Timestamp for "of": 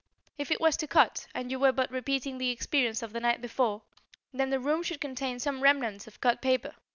3.03-3.13, 6.07-6.19